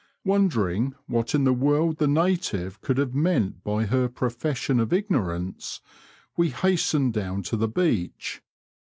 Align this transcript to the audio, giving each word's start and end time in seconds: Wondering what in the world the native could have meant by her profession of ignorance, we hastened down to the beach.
Wondering 0.25 0.95
what 1.05 1.35
in 1.35 1.43
the 1.43 1.53
world 1.53 1.99
the 1.99 2.07
native 2.07 2.81
could 2.81 2.97
have 2.97 3.13
meant 3.13 3.63
by 3.63 3.85
her 3.85 4.09
profession 4.09 4.79
of 4.79 4.91
ignorance, 4.91 5.79
we 6.35 6.49
hastened 6.49 7.13
down 7.13 7.43
to 7.43 7.55
the 7.55 7.67
beach. 7.67 8.41